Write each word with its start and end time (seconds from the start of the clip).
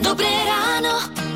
Dobré 0.00 0.32
ráno. 0.48 0.94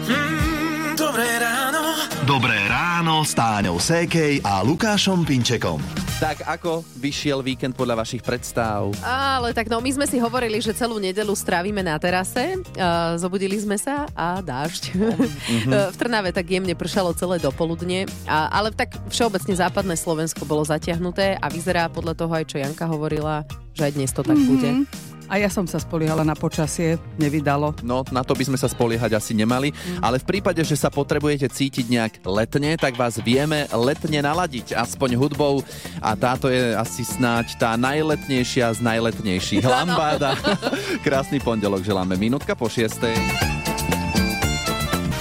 Mm, 0.08 0.96
dobré 0.96 1.28
ráno. 1.36 1.82
Dobré 2.24 2.56
ráno 2.64 3.20
s 3.20 3.36
Táňou 3.36 3.76
Sékej 3.76 4.40
a 4.40 4.64
Lukášom 4.64 5.28
Pinčekom. 5.28 5.76
Tak 6.16 6.48
ako 6.48 6.80
vyšiel 6.96 7.44
víkend 7.44 7.76
podľa 7.76 8.00
vašich 8.00 8.24
predstav? 8.24 8.88
Ale 9.04 9.52
tak 9.52 9.68
no, 9.68 9.84
my 9.84 9.92
sme 9.92 10.08
si 10.08 10.16
hovorili, 10.16 10.64
že 10.64 10.72
celú 10.72 10.96
nedelu 10.96 11.28
strávime 11.36 11.84
na 11.84 12.00
terase. 12.00 12.56
Uh, 12.72 13.20
zobudili 13.20 13.60
sme 13.60 13.76
sa 13.76 14.08
a 14.16 14.40
dážď. 14.40 14.96
Uh, 14.96 15.90
v 15.92 15.96
Trnave 16.00 16.32
tak 16.32 16.48
jemne 16.48 16.72
pršalo 16.72 17.12
celé 17.12 17.36
dopoludne. 17.36 18.08
A, 18.24 18.48
ale 18.48 18.72
tak 18.72 18.96
všeobecne 19.12 19.52
západné 19.52 19.92
Slovensko 20.00 20.48
bolo 20.48 20.64
zatiahnuté 20.64 21.36
a 21.36 21.52
vyzerá 21.52 21.92
podľa 21.92 22.16
toho 22.16 22.32
aj, 22.32 22.48
čo 22.48 22.56
Janka 22.56 22.88
hovorila, 22.88 23.44
že 23.76 23.84
aj 23.84 23.92
dnes 23.92 24.10
to 24.16 24.24
tak 24.24 24.40
bude. 24.40 24.88
A 25.26 25.42
ja 25.42 25.50
som 25.50 25.66
sa 25.66 25.82
spoliehala 25.82 26.22
na 26.22 26.38
počasie, 26.38 26.98
nevydalo. 27.18 27.74
No, 27.82 28.06
na 28.14 28.22
to 28.22 28.38
by 28.38 28.46
sme 28.46 28.58
sa 28.58 28.70
spoliehať 28.70 29.18
asi 29.18 29.34
nemali, 29.34 29.74
ale 29.98 30.22
v 30.22 30.28
prípade, 30.28 30.62
že 30.62 30.78
sa 30.78 30.86
potrebujete 30.86 31.50
cítiť 31.50 31.86
nejak 31.90 32.14
letne, 32.22 32.78
tak 32.78 32.94
vás 32.94 33.18
vieme 33.18 33.66
letne 33.74 34.22
naladiť, 34.22 34.78
aspoň 34.78 35.18
hudbou 35.18 35.66
a 35.98 36.14
táto 36.14 36.46
je 36.46 36.74
asi 36.78 37.02
snáď 37.02 37.58
tá 37.58 37.74
najletnejšia 37.74 38.70
z 38.78 38.80
najletnejších. 38.82 39.64
Lambáda. 39.66 40.38
Krásny 41.06 41.42
pondelok 41.42 41.82
želáme. 41.82 42.14
Minútka 42.14 42.54
po 42.54 42.70
šiestej. 42.70 43.14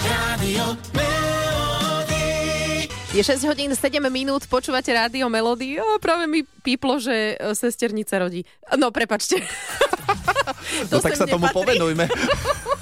Radio. 0.06 1.05
Je 3.16 3.24
6 3.24 3.48
hodín 3.48 3.72
7 3.72 4.12
minút, 4.12 4.44
počúvate 4.52 4.92
rádio 4.92 5.32
Melody. 5.32 5.80
O, 5.80 6.04
práve 6.04 6.28
mi 6.28 6.44
píplo, 6.44 7.00
že 7.00 7.40
e, 7.40 7.56
sesternica 7.56 8.20
rodí. 8.20 8.44
No, 8.76 8.92
prepačte. 8.92 9.40
No 10.92 11.00
tak 11.00 11.16
sa 11.16 11.24
tomu 11.24 11.48
nepatrí. 11.48 11.80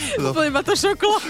povenujme. 0.00 0.30
Úplne 0.30 0.50
ma 0.50 0.62
to 0.62 0.74
šoklo. 0.74 1.16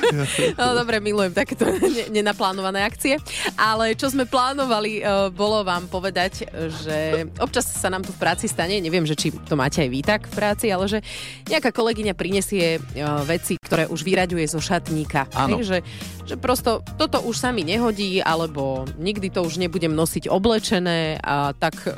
No 0.60 0.76
dobre, 0.76 1.00
milujem 1.00 1.32
takéto 1.32 1.64
ne- 1.66 2.10
nenaplánované 2.12 2.84
akcie. 2.84 3.16
Ale 3.56 3.96
čo 3.96 4.10
sme 4.10 4.24
plánovali, 4.24 5.00
e, 5.00 5.02
bolo 5.32 5.64
vám 5.64 5.88
povedať, 5.88 6.46
že 6.82 7.28
občas 7.40 7.66
sa 7.68 7.88
nám 7.88 8.04
tu 8.04 8.12
v 8.12 8.20
práci 8.20 8.46
stane, 8.46 8.78
neviem, 8.78 9.04
že 9.04 9.16
či 9.16 9.32
to 9.32 9.54
máte 9.56 9.80
aj 9.80 9.88
vy 9.88 10.00
tak 10.04 10.28
v 10.28 10.34
práci, 10.34 10.66
ale 10.68 10.86
že 10.86 10.98
nejaká 11.48 11.72
kolegyňa 11.72 12.12
prinesie 12.14 12.76
e, 12.76 12.80
veci, 13.24 13.56
ktoré 13.56 13.88
už 13.88 14.04
vyraďuje 14.04 14.44
zo 14.48 14.60
šatníka. 14.60 15.26
Áno. 15.32 15.60
Že, 15.64 15.80
že 16.26 16.34
prosto 16.36 16.84
toto 16.96 17.20
už 17.24 17.36
sa 17.40 17.50
mi 17.50 17.64
nehodí, 17.64 18.20
alebo 18.20 18.84
nikdy 19.00 19.32
to 19.32 19.40
už 19.44 19.56
nebudem 19.56 19.92
nosiť 19.92 20.28
oblečené 20.28 21.18
a 21.20 21.56
tak 21.56 21.74
e, 21.88 21.96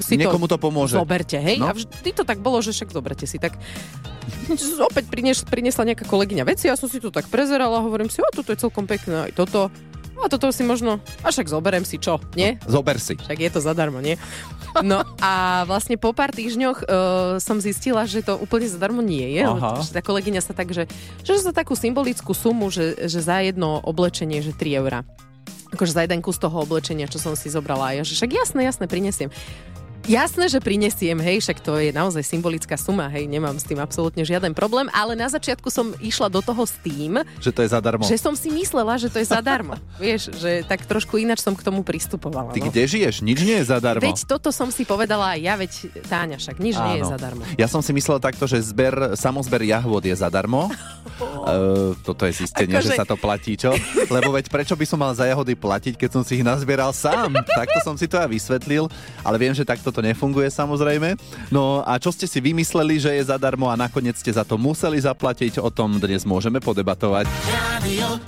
si 0.00 0.16
Niekomu 0.16 0.46
to 0.46 0.56
to 0.56 0.62
pomôže. 0.62 0.94
zoberte, 0.96 1.36
hej? 1.36 1.58
No. 1.60 1.68
A 1.68 1.76
vždy 1.76 2.10
to 2.14 2.22
tak 2.24 2.40
bolo, 2.40 2.62
že 2.62 2.72
však 2.72 2.94
zoberte 2.94 3.26
si. 3.28 3.36
Tak 3.36 3.58
opäť 4.82 5.04
prinies, 5.10 5.42
priniesla 5.42 5.86
nejaká 5.92 6.05
kolegyňa 6.06 6.44
veci, 6.46 6.70
ja 6.70 6.78
som 6.78 6.86
si 6.86 7.02
to 7.02 7.10
tak 7.10 7.26
prezerala 7.26 7.82
a 7.82 7.84
hovorím 7.84 8.08
si, 8.08 8.22
o, 8.22 8.28
toto 8.30 8.54
je 8.54 8.58
celkom 8.58 8.86
pekné, 8.86 9.30
aj 9.30 9.32
toto. 9.34 9.68
A 10.16 10.32
toto 10.32 10.48
si 10.48 10.64
možno, 10.64 10.96
a 11.20 11.28
však 11.28 11.52
zoberiem 11.52 11.84
si 11.84 12.00
čo, 12.00 12.16
nie? 12.32 12.56
Zober 12.64 12.96
si. 12.96 13.20
Však 13.20 13.36
je 13.36 13.50
to 13.52 13.60
zadarmo, 13.60 14.00
nie? 14.00 14.16
No 14.80 15.04
a 15.20 15.64
vlastne 15.68 16.00
po 16.00 16.16
pár 16.16 16.32
týždňoch 16.32 16.78
uh, 16.84 17.36
som 17.36 17.60
zistila, 17.60 18.08
že 18.08 18.24
to 18.24 18.36
úplne 18.40 18.64
zadarmo 18.64 19.04
nie 19.04 19.36
je. 19.36 19.44
Aha. 19.44 19.84
Že 19.84 19.92
tá 19.92 20.00
kolegyňa 20.00 20.40
sa 20.40 20.56
tak, 20.56 20.72
že, 20.72 20.88
že 21.20 21.36
za 21.36 21.52
takú 21.52 21.76
symbolickú 21.76 22.32
sumu, 22.32 22.72
že, 22.72 22.96
že 23.08 23.20
za 23.20 23.44
jedno 23.44 23.76
oblečenie, 23.84 24.40
že 24.40 24.56
3 24.56 24.80
eurá. 24.80 25.04
Akože 25.76 25.92
za 25.92 26.04
jeden 26.04 26.24
kus 26.24 26.40
toho 26.40 26.64
oblečenia, 26.64 27.12
čo 27.12 27.20
som 27.20 27.36
si 27.36 27.52
zobrala. 27.52 27.92
A 27.92 28.00
ja, 28.00 28.02
že 28.04 28.16
však 28.16 28.32
jasné, 28.32 28.64
jasné, 28.64 28.88
prinesiem. 28.88 29.28
Jasné, 30.06 30.46
že 30.46 30.62
prinesiem, 30.62 31.18
hej, 31.18 31.42
však 31.42 31.58
to 31.58 31.82
je 31.82 31.90
naozaj 31.90 32.22
symbolická 32.22 32.78
suma, 32.78 33.10
hej, 33.10 33.26
nemám 33.26 33.58
s 33.58 33.66
tým 33.66 33.82
absolútne 33.82 34.22
žiaden 34.22 34.54
problém, 34.54 34.86
ale 34.94 35.18
na 35.18 35.26
začiatku 35.26 35.66
som 35.66 35.90
išla 35.98 36.30
do 36.30 36.38
toho 36.38 36.62
s 36.62 36.78
tým, 36.78 37.26
Že 37.42 37.50
to 37.50 37.60
je 37.66 37.68
zadarmo. 37.74 38.04
že 38.06 38.14
som 38.14 38.38
si 38.38 38.54
myslela, 38.54 39.02
že 39.02 39.10
to 39.10 39.18
je 39.18 39.26
zadarmo. 39.26 39.74
Vieš, 39.98 40.30
že 40.38 40.62
tak 40.62 40.86
trošku 40.86 41.18
ináč 41.18 41.42
som 41.42 41.58
k 41.58 41.62
tomu 41.66 41.82
pristupovala. 41.82 42.54
Ty 42.54 42.62
no. 42.62 42.70
kde 42.70 42.86
žiješ? 42.86 43.26
Nič 43.26 43.42
nie 43.42 43.58
je 43.58 43.66
zadarmo. 43.66 44.06
Veď 44.06 44.30
toto 44.30 44.54
som 44.54 44.70
si 44.70 44.86
povedala 44.86 45.34
aj 45.34 45.40
ja, 45.42 45.54
veď 45.58 45.72
Táňa, 46.06 46.38
však 46.38 46.56
nič 46.62 46.78
nie 46.78 47.02
je 47.02 47.02
Áno. 47.02 47.10
zadarmo. 47.10 47.42
Ja 47.58 47.66
som 47.66 47.82
si 47.82 47.90
myslel 47.90 48.22
takto, 48.22 48.46
že 48.46 48.62
zber, 48.62 49.18
samozber 49.18 49.58
jahôd 49.66 50.06
je 50.06 50.14
zadarmo. 50.14 50.70
Uh, 51.18 51.98
toto 52.06 52.30
je 52.30 52.46
zistenie, 52.46 52.78
Akože- 52.78 52.94
že 52.94 53.00
sa 53.02 53.02
to 53.02 53.18
platí, 53.18 53.58
čo? 53.58 53.74
Lebo 54.06 54.30
veď 54.30 54.54
prečo 54.54 54.78
by 54.78 54.86
som 54.86 55.02
mal 55.02 55.10
za 55.18 55.26
jahody 55.26 55.58
platiť, 55.58 55.98
keď 55.98 56.10
som 56.14 56.22
si 56.22 56.38
ich 56.38 56.46
nazbieral 56.46 56.94
sám? 56.94 57.34
Takto 57.58 57.82
som 57.82 57.98
si 57.98 58.06
to 58.06 58.22
ja 58.22 58.30
vysvetlil, 58.30 58.86
ale 59.26 59.36
viem, 59.42 59.50
že 59.50 59.66
takto 59.66 59.95
to 59.96 60.04
nefunguje 60.04 60.52
samozrejme. 60.52 61.16
No 61.48 61.80
a 61.80 61.96
čo 61.96 62.12
ste 62.12 62.28
si 62.28 62.44
vymysleli, 62.44 63.00
že 63.00 63.16
je 63.16 63.32
zadarmo 63.32 63.72
a 63.72 63.80
nakoniec 63.80 64.20
ste 64.20 64.28
za 64.28 64.44
to 64.44 64.60
museli 64.60 65.00
zaplatiť, 65.00 65.56
o 65.56 65.72
tom 65.72 65.96
dnes 65.96 66.28
môžeme 66.28 66.60
podebatovať. 66.60 67.24
Radio. 67.48 68.20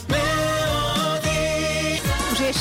Už 2.33 2.39
je 2.41 2.53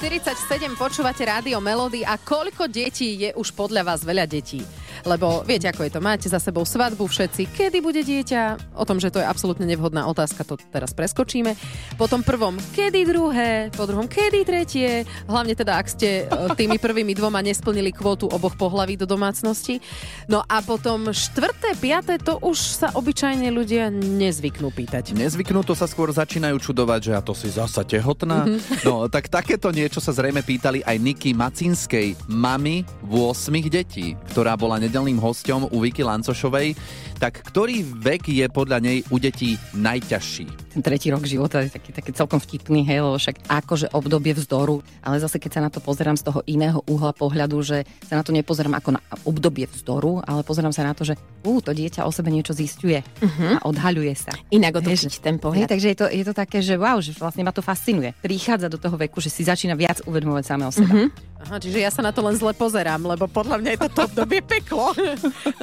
6.47, 0.00 0.80
počúvate 0.80 1.26
rádio 1.28 1.60
Melody 1.60 2.06
a 2.06 2.16
koľko 2.16 2.70
detí 2.70 3.28
je 3.28 3.30
už 3.36 3.52
podľa 3.52 3.82
vás 3.84 4.00
veľa 4.00 4.24
detí? 4.24 4.64
Lebo 5.04 5.44
viete, 5.44 5.68
ako 5.68 5.84
je 5.84 5.92
to, 5.92 6.00
máte 6.00 6.26
za 6.32 6.40
sebou 6.40 6.64
svadbu 6.64 7.04
všetci, 7.04 7.52
kedy 7.52 7.78
bude 7.84 8.00
dieťa? 8.00 8.74
O 8.80 8.88
tom, 8.88 8.96
že 8.96 9.12
to 9.12 9.20
je 9.20 9.28
absolútne 9.28 9.68
nevhodná 9.68 10.08
otázka, 10.08 10.48
to 10.48 10.56
teraz 10.72 10.96
preskočíme. 10.96 11.52
Po 12.00 12.08
tom 12.08 12.24
prvom, 12.24 12.56
kedy 12.72 13.04
druhé, 13.04 13.68
po 13.76 13.84
druhom, 13.84 14.08
kedy 14.08 14.48
tretie. 14.48 15.04
Hlavne 15.28 15.52
teda, 15.52 15.76
ak 15.76 15.86
ste 15.92 16.24
e, 16.24 16.56
tými 16.56 16.80
prvými 16.80 17.12
dvoma 17.12 17.44
nesplnili 17.44 17.92
kvótu 17.92 18.32
oboch 18.32 18.56
pohlaví 18.56 18.96
do 18.96 19.04
domácnosti. 19.04 19.84
No 20.24 20.40
a 20.40 20.64
potom 20.64 21.12
štvrté, 21.12 21.76
piaté, 21.76 22.16
to 22.16 22.40
už 22.40 22.56
sa 22.56 22.88
obyčajne 22.96 23.52
ľudia 23.52 23.92
nezvyknú 23.92 24.72
pýtať. 24.72 25.12
Nezvyknú 25.12 25.60
to 25.68 25.76
sa 25.76 25.84
skôr 25.84 26.08
začínajú 26.08 26.56
čudovať, 26.56 27.00
že 27.04 27.12
a 27.12 27.20
to 27.20 27.36
si 27.36 27.52
zasa 27.52 27.84
tehotná. 27.84 28.48
No 28.88 29.06
tak 29.12 29.28
takéto 29.28 29.68
niečo 29.68 30.00
sa 30.00 30.16
zrejme 30.16 30.40
pýtali 30.40 30.80
aj 30.80 30.96
Niky 30.96 31.36
Macinskej, 31.36 32.16
mamy 32.32 32.88
8 33.04 33.52
detí, 33.68 34.16
ktorá 34.32 34.56
bola 34.56 34.80
nedelným 34.94 35.18
hosťom 35.18 35.74
u 35.74 35.76
Vicky 35.82 36.06
Lancošovej. 36.06 36.78
Tak 37.24 37.40
ktorý 37.40 37.80
vek 38.04 38.28
je 38.28 38.44
podľa 38.52 38.84
nej 38.84 39.00
u 39.08 39.16
detí 39.16 39.56
najťažší? 39.72 40.64
ten 40.74 40.82
tretí 40.82 41.06
rok 41.14 41.22
života 41.22 41.62
je 41.62 41.70
taký, 41.70 41.94
taký 41.94 42.10
celkom 42.10 42.42
vtipný, 42.42 42.82
hej, 42.82 42.98
lebo 42.98 43.14
však 43.14 43.46
akože 43.46 43.94
obdobie 43.94 44.34
vzdoru, 44.34 44.82
ale 45.06 45.22
zase 45.22 45.38
keď 45.38 45.50
sa 45.54 45.60
na 45.62 45.70
to 45.70 45.78
pozerám 45.78 46.18
z 46.18 46.26
toho 46.26 46.42
iného 46.50 46.82
uhla 46.90 47.14
pohľadu, 47.14 47.62
že 47.62 47.86
sa 48.02 48.18
na 48.18 48.26
to 48.26 48.34
nepozerám 48.34 48.74
ako 48.82 48.98
na 48.98 49.00
obdobie 49.22 49.70
vzdoru, 49.70 50.26
ale 50.26 50.42
pozerám 50.42 50.74
sa 50.74 50.82
na 50.82 50.90
to, 50.90 51.06
že 51.06 51.14
ú, 51.46 51.62
to 51.62 51.70
dieťa 51.70 52.02
o 52.02 52.10
sebe 52.10 52.34
niečo 52.34 52.50
zistuje 52.50 53.06
a 53.22 53.62
odhaľuje 53.62 54.14
sa. 54.18 54.34
Inak 54.50 54.82
otočiť 54.82 55.22
ten 55.22 55.38
Hej, 55.38 55.42
pohľad. 55.46 55.70
takže 55.70 55.88
je 55.94 55.98
to, 56.02 56.06
je 56.10 56.24
to 56.26 56.34
také, 56.34 56.58
že 56.58 56.74
wow, 56.74 56.98
že 56.98 57.14
vlastne 57.14 57.46
ma 57.46 57.54
to 57.54 57.62
fascinuje. 57.62 58.10
Prichádza 58.18 58.66
do 58.66 58.82
toho 58.82 58.98
veku, 58.98 59.22
že 59.22 59.30
si 59.30 59.46
začína 59.46 59.78
viac 59.78 60.02
uvedomovať 60.02 60.42
samého 60.42 60.74
seba. 60.74 61.06
Aha, 61.44 61.60
čiže 61.60 61.76
ja 61.76 61.92
sa 61.92 62.00
na 62.00 62.08
to 62.08 62.24
len 62.24 62.34
zle 62.40 62.56
pozerám, 62.56 63.04
lebo 63.04 63.28
podľa 63.28 63.60
mňa 63.60 63.70
je 63.76 63.80
toto 63.86 64.00
obdobie 64.10 64.40
peklo. 64.42 64.90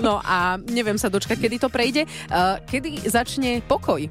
No 0.01 0.17
a 0.23 0.57
neviem 0.57 0.97
sa 0.97 1.09
dočkať, 1.09 1.37
kedy 1.51 1.67
to 1.67 1.67
prejde. 1.67 2.01
Uh, 2.31 2.63
kedy 2.63 3.11
začne 3.11 3.59
pokoj? 3.67 4.07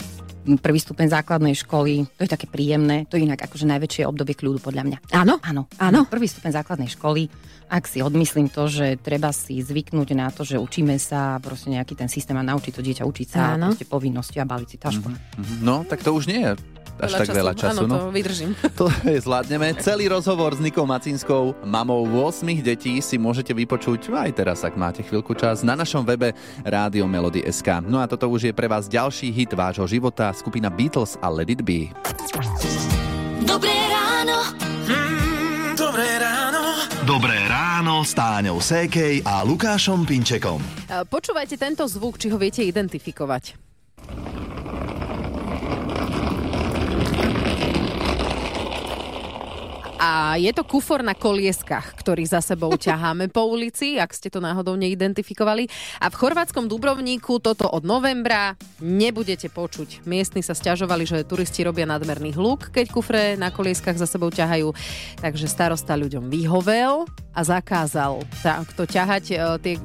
Prvý 0.60 0.76
stupeň 0.76 1.08
základnej 1.08 1.56
školy, 1.56 2.04
to 2.16 2.24
je 2.24 2.32
také 2.32 2.44
príjemné, 2.44 3.08
to 3.08 3.16
je 3.16 3.24
inak 3.24 3.40
akože 3.44 3.64
najväčšie 3.64 4.08
obdobie 4.08 4.36
kľudu 4.36 4.60
podľa 4.60 4.84
mňa. 4.88 4.98
Áno? 5.16 5.40
Áno, 5.40 5.68
Áno. 5.80 6.04
Prvý 6.08 6.28
stupeň 6.28 6.60
základnej 6.60 6.88
školy, 6.92 7.28
ak 7.68 7.84
si 7.88 8.04
odmyslím 8.04 8.48
to, 8.52 8.68
že 8.68 9.00
treba 9.00 9.32
si 9.32 9.60
zvyknúť 9.60 10.16
na 10.16 10.28
to, 10.32 10.44
že 10.44 10.60
učíme 10.60 10.96
sa 11.00 11.40
proste 11.40 11.72
nejaký 11.72 11.92
ten 11.96 12.08
systém 12.12 12.36
a 12.36 12.44
naučiť 12.44 12.72
to 12.76 12.84
dieťa 12.84 13.04
učiť 13.08 13.28
sa, 13.28 13.56
Áno. 13.56 13.72
proste 13.72 13.88
povinnosti 13.88 14.36
a 14.40 14.48
baliť 14.48 14.68
si 14.68 14.76
tašku. 14.80 15.08
Mhm. 15.08 15.64
No, 15.64 15.84
tak 15.84 16.04
to 16.04 16.12
už 16.12 16.28
nie 16.28 16.44
je 16.44 16.52
až 17.00 17.24
tak 17.24 17.32
veľa 17.32 17.52
času. 17.56 17.84
Áno, 17.84 17.88
no. 17.88 17.96
to 17.96 18.12
vydržím. 18.12 18.52
To 18.80 18.86
je 19.04 19.20
zvládneme. 19.20 19.76
Celý 19.80 20.08
rozhovor 20.08 20.56
s 20.56 20.60
Nikou 20.60 20.84
Macinskou, 20.84 21.56
mamou 21.64 22.04
8 22.24 22.44
detí, 22.60 23.00
si 23.00 23.16
môžete 23.16 23.52
vypočuť 23.56 24.12
aj 24.12 24.30
teraz, 24.36 24.64
ak 24.64 24.76
máte 24.76 25.04
chvíľku 25.04 25.36
čas, 25.36 25.60
na 25.64 25.76
našom 25.76 26.04
webe 26.04 26.32
Rádio 26.64 27.04
Melody 27.08 27.44
SK. 27.44 27.84
No 27.84 28.00
a 28.00 28.08
toto 28.08 28.28
už 28.28 28.50
je 28.50 28.52
pre 28.56 28.68
vás 28.68 28.88
ďalší 28.88 29.32
hit 29.32 29.52
vášho 29.52 29.84
života, 29.88 30.32
skupina 30.32 30.68
Beatles 30.68 31.16
a 31.20 31.28
Let 31.28 31.52
It 31.52 31.62
Be. 31.64 31.92
Dobré 33.44 33.76
ráno. 33.88 34.38
Mm, 34.88 35.76
dobré 35.76 36.08
ráno. 36.20 36.62
Dobré 37.04 37.36
ráno 37.48 38.06
s 38.06 38.14
Táňou 38.14 38.62
Sékej 38.62 39.26
a 39.26 39.42
Lukášom 39.42 40.06
Pinčekom. 40.06 40.62
Počúvajte 41.10 41.58
tento 41.58 41.82
zvuk, 41.90 42.20
či 42.20 42.30
ho 42.30 42.38
viete 42.38 42.62
identifikovať. 42.62 43.69
A 50.00 50.40
je 50.40 50.48
to 50.56 50.64
kufor 50.64 51.04
na 51.04 51.12
kolieskach, 51.12 51.92
ktorý 51.92 52.24
za 52.24 52.40
sebou 52.40 52.72
ťaháme 52.72 53.28
po 53.28 53.44
ulici, 53.44 54.00
ak 54.00 54.16
ste 54.16 54.32
to 54.32 54.40
náhodou 54.40 54.72
neidentifikovali. 54.80 55.68
A 56.00 56.08
v 56.08 56.16
chorvátskom 56.16 56.72
Dubrovníku 56.72 57.36
toto 57.36 57.68
od 57.68 57.84
novembra 57.84 58.56
nebudete 58.80 59.52
počuť. 59.52 60.08
Miestni 60.08 60.40
sa 60.40 60.56
stiažovali, 60.56 61.04
že 61.04 61.28
turisti 61.28 61.60
robia 61.68 61.84
nadmerný 61.84 62.32
hluk, 62.32 62.72
keď 62.72 62.86
kufre 62.88 63.22
na 63.36 63.52
kolieskach 63.52 64.00
za 64.00 64.08
sebou 64.08 64.32
ťahajú. 64.32 64.72
Takže 65.20 65.44
starosta 65.44 65.92
ľuďom 66.00 66.32
vyhovel 66.32 67.04
a 67.30 67.40
zakázal 67.44 68.24
takto 68.42 68.88
ťahať 68.88 69.24
e, 69.30 69.34
tie 69.62 69.74
e, 69.76 69.80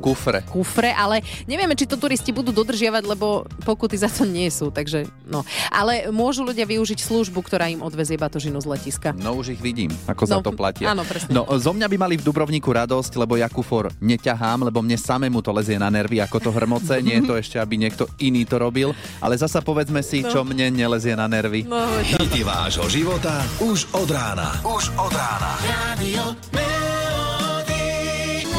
Kufre. 0.00 0.40
kufre, 0.48 0.88
ale 0.94 1.20
nevieme, 1.44 1.76
či 1.76 1.84
to 1.84 2.00
turisti 2.00 2.32
budú 2.32 2.48
dodržiavať, 2.54 3.04
lebo 3.04 3.44
pokuty 3.66 4.00
za 4.00 4.08
to 4.08 4.24
nie 4.24 4.48
sú, 4.48 4.72
takže 4.72 5.04
no. 5.28 5.44
Ale 5.68 6.08
môžu 6.08 6.48
ľudia 6.48 6.64
využiť 6.64 7.04
službu, 7.04 7.44
ktorá 7.44 7.68
im 7.68 7.84
odvezie 7.84 8.16
batožinu 8.16 8.56
z 8.64 8.70
letiska. 8.72 9.12
No 9.12 9.36
už 9.36 9.47
ich 9.48 9.58
vidím, 9.58 9.88
ako 10.04 10.22
za 10.24 10.36
No, 10.38 10.42
to 10.42 10.52
platia. 10.52 10.92
áno, 10.92 11.02
presne. 11.02 11.32
No, 11.32 11.48
zo 11.56 11.72
mňa 11.72 11.86
by 11.86 11.96
mali 11.96 12.14
v 12.14 12.24
Dubrovníku 12.24 12.68
radosť, 12.68 13.16
lebo 13.16 13.34
ja 13.34 13.48
kufor 13.48 13.90
neťahám, 13.98 14.68
lebo 14.68 14.78
mne 14.78 14.94
samému 14.94 15.40
to 15.40 15.50
lezie 15.50 15.76
na 15.76 15.88
nervy 15.88 16.20
ako 16.20 16.38
to 16.38 16.50
hrmoce. 16.50 17.00
Nie 17.00 17.18
je 17.18 17.26
to 17.26 17.34
ešte, 17.34 17.56
aby 17.56 17.74
niekto 17.76 18.06
iný 18.18 18.44
to 18.44 18.56
robil. 18.56 18.92
Ale 19.18 19.34
zasa 19.34 19.58
povedzme 19.58 20.00
si, 20.00 20.22
čo 20.22 20.42
mne 20.42 20.70
nelezie 20.70 21.12
na 21.12 21.26
nervy. 21.26 21.64
No, 21.64 21.78
Hity 22.00 22.42
vášho 22.42 22.86
života 22.86 23.40
už 23.58 23.90
od 23.92 24.08
rána. 24.08 24.60
Už 24.62 24.92
od 24.94 25.12
rána. 25.12 25.50
Radio. 25.66 26.36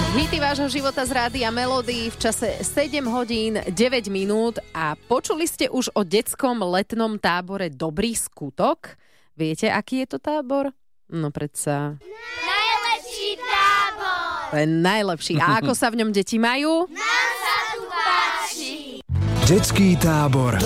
Hity 0.10 0.42
vášho 0.42 0.68
života 0.68 1.06
z 1.06 1.16
rádia 1.16 1.48
Melody 1.48 2.12
v 2.12 2.18
čase 2.18 2.60
7 2.60 3.00
hodín 3.08 3.56
9 3.56 3.72
minút 4.12 4.60
a 4.76 4.98
počuli 5.00 5.48
ste 5.48 5.72
už 5.72 5.96
o 5.96 6.04
detskom 6.04 6.60
letnom 6.60 7.16
tábore 7.16 7.72
Dobrý 7.72 8.12
skutok? 8.12 9.00
Viete, 9.40 9.72
aký 9.72 10.04
je 10.04 10.08
to 10.12 10.20
tábor? 10.20 10.76
No 11.16 11.32
predsa... 11.32 11.96
Najlepší 12.44 13.40
tábor! 13.40 14.52
To 14.52 14.56
je 14.60 14.68
najlepší. 14.68 15.34
A 15.40 15.64
ako 15.64 15.72
sa 15.72 15.88
v 15.88 16.04
ňom 16.04 16.12
deti 16.12 16.36
majú? 16.36 16.92
Nám 16.92 17.32
sa 17.40 17.56
tu 17.72 17.88
páči! 17.88 19.00
Detský 19.48 19.96
tábor. 19.96 20.60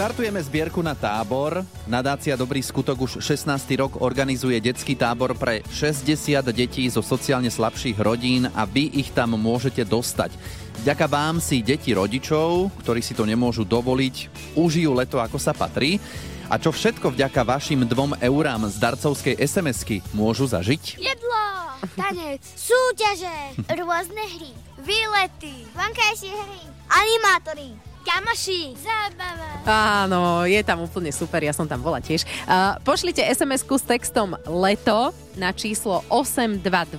Štartujeme 0.00 0.40
zbierku 0.40 0.80
na 0.80 0.96
tábor. 0.96 1.60
Nadácia 1.84 2.32
Dobrý 2.32 2.64
skutok 2.64 3.04
už 3.04 3.20
16. 3.20 3.52
rok 3.76 4.00
organizuje 4.00 4.56
detský 4.56 4.96
tábor 4.96 5.36
pre 5.36 5.60
60 5.76 6.40
detí 6.56 6.88
zo 6.88 7.04
sociálne 7.04 7.52
slabších 7.52 8.00
rodín 8.00 8.48
a 8.56 8.64
vy 8.64 8.88
ich 8.96 9.12
tam 9.12 9.36
môžete 9.36 9.84
dostať. 9.84 10.32
Vďaka 10.80 11.04
vám 11.04 11.36
si 11.36 11.60
deti 11.60 11.92
rodičov, 11.92 12.72
ktorí 12.80 13.04
si 13.04 13.12
to 13.12 13.28
nemôžu 13.28 13.68
dovoliť, 13.68 14.32
užijú 14.56 14.96
leto 14.96 15.20
ako 15.20 15.36
sa 15.36 15.52
patrí. 15.52 16.00
A 16.48 16.56
čo 16.56 16.72
všetko 16.72 17.12
vďaka 17.12 17.44
vašim 17.44 17.84
dvom 17.84 18.16
eurám 18.24 18.72
z 18.72 18.80
darcovskej 18.80 19.36
SMS-ky 19.36 20.00
môžu 20.16 20.48
zažiť? 20.48 20.96
Jedlo, 20.96 21.44
tanec, 21.92 22.40
súťaže, 22.40 23.68
rôzne 23.76 24.24
hry, 24.32 24.56
výlety, 24.80 25.68
vonkajšie 25.76 26.32
hry, 26.32 26.64
animátory, 26.88 27.89
kamoši, 28.04 28.74
zábava. 28.80 29.48
Áno, 29.66 30.44
je 30.48 30.60
tam 30.64 30.84
úplne 30.84 31.12
super, 31.12 31.44
ja 31.44 31.52
som 31.52 31.68
tam 31.68 31.84
bola 31.84 32.00
tiež. 32.00 32.24
Uh, 32.48 32.76
pošlite 32.82 33.20
SMS-ku 33.22 33.76
s 33.76 33.84
textom 33.84 34.34
LETO 34.48 35.12
na 35.36 35.52
číslo 35.52 36.04
822. 36.08 36.96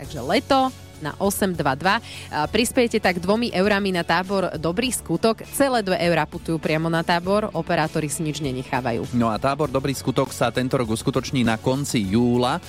Takže 0.00 0.18
LETO 0.22 0.89
na 1.00 1.16
822. 1.18 2.00
A 2.30 2.46
prispiejete 2.48 3.00
tak 3.02 3.18
dvomi 3.18 3.50
eurami 3.52 3.92
na 3.92 4.06
tábor 4.06 4.54
Dobrý 4.56 4.92
skutok. 4.92 5.42
Celé 5.52 5.82
2 5.82 5.96
eurá 6.06 6.24
putujú 6.28 6.60
priamo 6.60 6.86
na 6.88 7.02
tábor, 7.02 7.50
operátori 7.52 8.08
si 8.08 8.22
nič 8.24 8.38
nenechávajú. 8.40 9.12
No 9.16 9.28
a 9.32 9.36
tábor 9.40 9.68
Dobrý 9.72 9.92
skutok 9.92 10.30
sa 10.30 10.54
tento 10.54 10.78
rok 10.78 10.92
uskutoční 10.92 11.42
na 11.44 11.58
konci 11.60 12.00
júla 12.04 12.60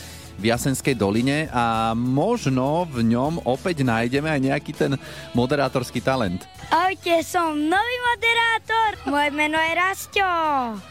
v 0.42 0.50
Jasenskej 0.50 0.98
doline 0.98 1.46
a 1.54 1.94
možno 1.94 2.90
v 2.90 3.06
ňom 3.14 3.46
opäť 3.46 3.86
nájdeme 3.86 4.26
aj 4.26 4.42
nejaký 4.42 4.72
ten 4.74 4.98
moderátorský 5.38 6.02
talent. 6.02 6.48
Ahojte, 6.72 7.22
som 7.22 7.54
nový 7.54 7.98
moderátor. 8.10 8.90
Moje 9.12 9.30
meno 9.36 9.60
je 9.60 9.74
Rasto. 9.76 10.26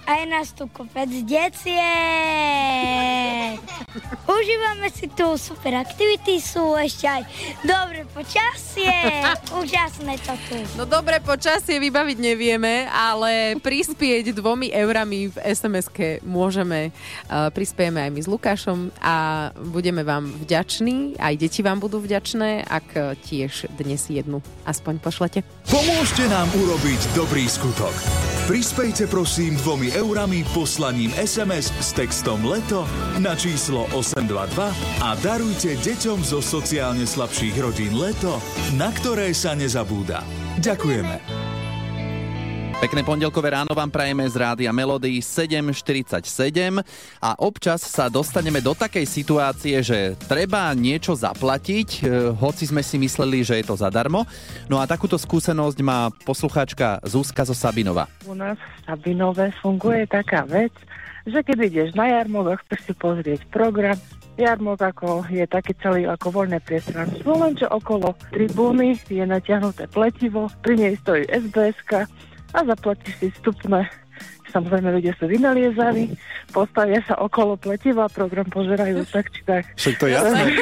A 0.07 0.11
je 0.23 0.27
nás 0.29 0.53
tu 0.55 0.69
kopec 0.71 1.09
deciek. 1.27 1.59
Užívame 4.29 4.93
si 4.93 5.11
tu 5.11 5.35
super 5.35 5.83
aktivity, 5.83 6.39
sú 6.39 6.79
ešte 6.79 7.09
aj 7.11 7.27
dobré 7.63 8.07
počasie. 8.11 8.93
Úžasné 9.61 10.17
to 10.23 10.35
tu. 10.49 10.57
No 10.77 10.85
dobre, 10.89 11.21
počasie 11.23 11.79
vybaviť 11.79 12.19
nevieme, 12.19 12.89
ale 12.89 13.57
prispieť 13.61 14.33
dvomi 14.35 14.73
eurami 14.73 15.31
v 15.31 15.37
SMS-ke 15.41 16.25
môžeme. 16.27 16.91
Uh, 17.29 17.53
prispiejeme 17.53 18.01
aj 18.01 18.11
my 18.11 18.21
s 18.21 18.29
Lukášom 18.29 18.79
a 19.01 19.49
budeme 19.73 20.03
vám 20.03 20.31
vďační, 20.31 21.21
aj 21.21 21.35
deti 21.39 21.61
vám 21.61 21.79
budú 21.79 22.01
vďačné, 22.01 22.65
ak 22.67 22.87
uh, 22.97 23.13
tiež 23.17 23.71
dnes 23.77 24.09
jednu 24.09 24.41
aspoň 24.65 24.99
pošlete. 24.99 25.41
Pomôžte 25.69 26.25
nám 26.29 26.49
urobiť 26.57 27.01
dobrý 27.15 27.47
skutok. 27.47 28.40
Prispejte 28.51 29.07
prosím 29.07 29.55
dvomi 29.63 29.95
eurami 29.95 30.43
poslaním 30.51 31.15
SMS 31.15 31.71
s 31.71 31.95
textom 31.95 32.43
LETO 32.43 32.83
na 33.23 33.39
číslo 33.39 33.87
822 33.95 34.75
a 35.07 35.15
darujte 35.23 35.79
deťom 35.79 36.19
zo 36.27 36.43
sociálne 36.43 37.07
slabších 37.07 37.55
rodín 37.63 37.95
LETO, 37.95 38.43
na 38.75 38.91
ktoré 38.91 39.31
sa 39.39 39.55
nezabúda. 39.55 40.27
Ďakujeme. 40.59 41.50
Pekné 42.81 43.05
pondelkové 43.05 43.53
ráno 43.53 43.77
vám 43.77 43.93
prajeme 43.93 44.25
z 44.25 44.41
rádia 44.41 44.73
Melody 44.73 45.21
747 45.21 46.81
a 47.21 47.37
občas 47.37 47.85
sa 47.85 48.09
dostaneme 48.09 48.65
do 48.65 48.73
takej 48.73 49.05
situácie, 49.05 49.77
že 49.85 50.17
treba 50.25 50.73
niečo 50.73 51.13
zaplatiť, 51.13 51.89
e, 52.01 52.33
hoci 52.33 52.73
sme 52.73 52.81
si 52.81 52.97
mysleli, 52.97 53.45
že 53.45 53.61
je 53.61 53.69
to 53.69 53.77
zadarmo. 53.77 54.25
No 54.65 54.81
a 54.81 54.89
takúto 54.89 55.21
skúsenosť 55.21 55.77
má 55.85 56.09
poslucháčka 56.25 57.05
Zuzka 57.05 57.45
zo 57.45 57.53
Sabinova. 57.53 58.09
U 58.25 58.33
nás 58.33 58.57
v 58.57 58.89
Sabinove 58.89 59.53
funguje 59.61 60.09
taká 60.09 60.49
vec, 60.49 60.73
že 61.29 61.45
keď 61.45 61.69
ideš 61.69 61.89
na 61.93 62.09
jarmok 62.09 62.65
chceš 62.65 62.81
si 62.89 62.95
pozrieť 62.97 63.45
program, 63.53 64.01
jarmok 64.41 64.81
ako 64.81 65.29
je 65.29 65.45
taký 65.45 65.77
celý 65.85 66.09
ako 66.09 66.33
voľné 66.33 66.65
priestranstvo, 66.65 67.29
lenže 67.45 67.69
okolo 67.69 68.17
tribúny 68.33 68.97
je 69.05 69.21
natiahnuté 69.21 69.85
pletivo, 69.93 70.49
pri 70.65 70.81
nej 70.81 70.97
stojí 70.97 71.29
SBS 71.29 71.77
a 72.55 72.59
zaplatíš 72.67 73.15
si 73.19 73.27
vstupné. 73.39 73.87
Samozrejme, 74.51 74.99
ľudia 74.99 75.15
sú 75.15 75.31
vynaliezaví, 75.31 76.11
postavia 76.51 76.99
sa 77.07 77.15
okolo 77.23 77.55
pletiva, 77.55 78.11
program 78.11 78.51
pozerajú 78.51 79.07
tak 79.07 79.31
či 79.31 79.41
tak. 79.47 79.63
Však 79.79 79.95
to 79.97 80.05
je 80.11 80.13
jasné. 80.19 80.43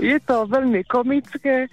Je 0.00 0.16
to 0.24 0.48
veľmi 0.48 0.80
komické, 0.88 1.68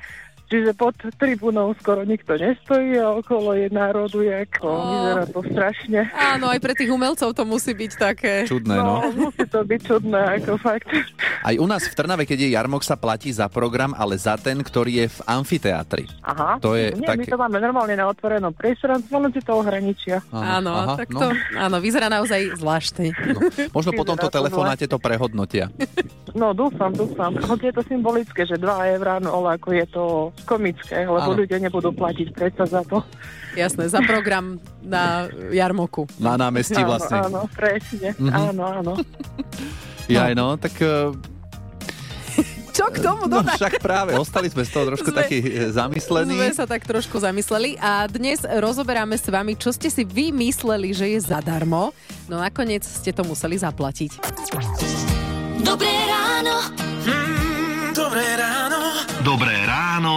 čiže 0.48 0.72
pod 0.74 0.96
tribúnou 1.16 1.76
skoro 1.78 2.02
nikto 2.02 2.36
nestojí 2.36 2.98
a 2.98 3.14
okolo 3.16 3.54
je 3.54 3.68
národu, 3.68 4.20
ako 4.48 4.68
Ó. 4.68 4.80
vyzerá 4.82 5.24
to 5.28 5.40
strašne. 5.52 6.00
Áno, 6.16 6.48
aj 6.48 6.60
pre 6.60 6.74
tých 6.74 6.90
umelcov 6.90 7.30
to 7.32 7.44
musí 7.44 7.72
byť 7.72 7.92
také. 7.96 8.34
Čudné, 8.48 8.76
no. 8.80 9.04
No, 9.04 9.30
musí 9.30 9.44
to 9.46 9.62
byť 9.62 9.82
čudné, 9.84 10.22
ako 10.40 10.56
fakt. 10.58 10.88
Aj 11.44 11.56
u 11.56 11.66
nás 11.68 11.84
v 11.86 11.94
Trnave, 11.94 12.24
keď 12.24 12.48
je 12.48 12.50
jarmok, 12.56 12.82
sa 12.82 12.96
platí 12.96 13.30
za 13.30 13.52
program, 13.52 13.92
ale 13.94 14.16
za 14.16 14.36
ten, 14.36 14.60
ktorý 14.60 15.04
je 15.04 15.08
v 15.12 15.20
amfiteátri. 15.28 16.08
Aha. 16.24 16.58
To 16.64 16.74
je 16.74 16.96
Nie, 16.96 17.04
my 17.04 17.24
také- 17.24 17.32
to 17.32 17.38
máme 17.38 17.58
normálne 17.60 17.96
na 17.96 18.08
otvorenom 18.08 18.56
priestranstve, 18.56 19.14
len 19.14 19.32
si 19.32 19.42
to 19.44 19.52
ohraničia. 19.60 20.24
Áno, 20.32 20.72
Aha, 20.72 20.96
tak 20.96 21.12
no. 21.12 21.20
to, 21.20 21.28
áno, 21.56 21.78
vyzerá 21.84 22.08
naozaj 22.08 22.56
zvláštne. 22.58 23.12
No, 23.36 23.40
možno 23.76 23.92
po 23.94 24.08
tomto 24.08 24.32
telefonáte 24.32 24.88
to 24.88 24.96
prehodnotia. 24.98 25.68
No, 26.32 26.54
dúfam, 26.54 26.94
dúfam. 26.94 27.34
Hoď 27.34 27.72
je 27.72 27.74
to 27.76 27.84
symbolické, 27.86 28.46
že 28.46 28.56
2 28.56 28.96
eurá, 28.96 29.18
no 29.18 29.42
ale 29.42 29.58
ako 29.58 29.70
je 29.74 29.86
to 29.90 30.04
komické, 30.44 31.02
lebo 31.02 31.18
Áno. 31.24 31.38
ľudia 31.38 31.58
nebudú 31.58 31.90
platiť 31.90 32.28
predsa 32.32 32.66
za 32.66 32.82
to. 32.84 33.02
Jasné, 33.54 33.88
za 33.88 34.04
program 34.04 34.60
na 34.80 35.26
jarmoku. 35.50 36.06
Na 36.18 36.38
námestí 36.38 36.78
Áno, 36.78 36.90
vlastne. 36.92 37.18
áno, 37.24 37.42
presne. 37.50 38.14
Mhm. 38.14 38.32
Áno, 38.32 38.64
áno. 38.64 38.94
Jaj, 40.06 40.32
no, 40.34 40.56
tak 40.56 40.78
eh, 40.78 41.10
Čo 42.72 42.94
k 42.94 43.02
tomu 43.02 43.26
no, 43.26 43.42
dodať? 43.42 43.58
však 43.58 43.74
práve, 43.82 44.14
ostali 44.14 44.48
sme 44.48 44.62
z 44.62 44.70
toho 44.70 44.86
trošku 44.88 45.10
Sme- 45.10 45.20
takí 45.20 45.38
eh, 45.42 45.74
zamyslení. 45.74 46.38
Sme 46.38 46.54
sa 46.54 46.64
tak 46.64 46.86
trošku 46.86 47.18
zamysleli 47.18 47.74
a 47.76 48.06
dnes 48.06 48.46
rozoberáme 48.46 49.18
s 49.18 49.26
vami, 49.26 49.54
čo 49.54 49.74
ste 49.74 49.90
si 49.90 50.06
vy 50.06 50.30
mysleli, 50.32 50.94
že 50.94 51.10
je 51.10 51.20
zadarmo, 51.20 51.90
no 52.26 52.38
nakoniec 52.38 52.86
ste 52.86 53.10
to 53.10 53.26
museli 53.26 53.58
zaplatiť. 53.58 54.22
Dobré 55.60 55.90
ráno. 56.06 56.56
Mm, 57.04 57.92
dobré 57.92 58.26
ráno. 58.38 58.77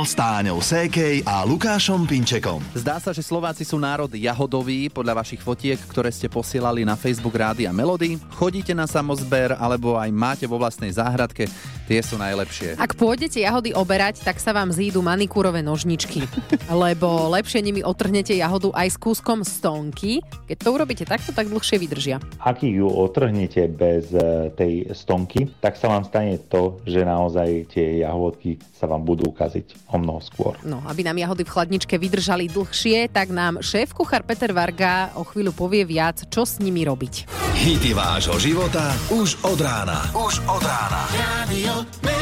Ráno 0.01 0.09
s 0.09 0.17
Táňou 0.17 0.61
Sékej 0.65 1.29
a 1.29 1.45
Lukášom 1.45 2.09
Pinčekom. 2.09 2.65
Zdá 2.73 2.97
sa, 2.97 3.13
že 3.13 3.21
Slováci 3.21 3.69
sú 3.69 3.77
národ 3.77 4.09
jahodový 4.09 4.89
podľa 4.89 5.21
vašich 5.21 5.45
fotiek, 5.45 5.77
ktoré 5.77 6.09
ste 6.09 6.25
posielali 6.25 6.89
na 6.89 6.97
Facebook 6.97 7.37
Rádia 7.37 7.69
Melody. 7.69 8.17
Chodíte 8.33 8.73
na 8.73 8.89
samozber 8.89 9.53
alebo 9.61 10.01
aj 10.01 10.09
máte 10.09 10.49
vo 10.49 10.57
vlastnej 10.57 10.89
záhradke, 10.89 11.53
Tie 11.91 12.07
sú 12.07 12.23
najlepšie. 12.23 12.79
Ak 12.79 12.95
pôjdete 12.95 13.43
jahody 13.43 13.75
oberať, 13.75 14.23
tak 14.23 14.39
sa 14.39 14.55
vám 14.55 14.71
zídu 14.71 15.03
manikúrové 15.03 15.59
nožničky, 15.59 16.23
lebo 16.87 17.27
lepšie 17.35 17.67
nimi 17.67 17.83
otrhnete 17.83 18.31
jahodu 18.39 18.71
aj 18.79 18.95
s 18.95 18.97
kúskom 19.03 19.43
stonky. 19.43 20.23
Keď 20.47 20.55
to 20.55 20.71
urobíte 20.71 21.03
takto, 21.03 21.35
tak 21.35 21.51
dlhšie 21.51 21.83
vydržia. 21.83 22.23
Ak 22.39 22.63
ju 22.63 22.87
otrhnete 22.87 23.67
bez 23.67 24.15
e, 24.15 24.55
tej 24.55 24.95
stonky, 24.95 25.51
tak 25.59 25.75
sa 25.75 25.91
vám 25.91 26.07
stane 26.07 26.39
to, 26.47 26.79
že 26.87 27.03
naozaj 27.03 27.75
tie 27.75 28.07
jahodky 28.07 28.63
sa 28.71 28.87
vám 28.87 29.03
budú 29.03 29.35
ukaziť 29.35 29.91
o 29.91 29.99
mnoho 29.99 30.23
skôr. 30.23 30.63
No, 30.63 30.87
aby 30.87 31.03
nám 31.03 31.19
jahody 31.19 31.43
v 31.43 31.51
chladničke 31.59 31.99
vydržali 31.99 32.47
dlhšie, 32.55 33.11
tak 33.11 33.35
nám 33.35 33.67
šéf 33.67 33.99
kuchár 33.99 34.23
Peter 34.23 34.55
Varga 34.55 35.11
o 35.19 35.27
chvíľu 35.27 35.51
povie 35.59 35.83
viac, 35.83 36.23
čo 36.31 36.47
s 36.47 36.63
nimi 36.63 36.87
robiť. 36.87 37.27
Hity 37.61 37.93
vášho 37.93 38.39
života 38.39 38.95
už 39.11 39.43
od 39.43 39.59
rána. 39.59 40.07
Už 40.15 40.39
od 40.47 40.63
rána. 40.63 41.03
Radio 41.19 41.80
amazing. 41.81 42.20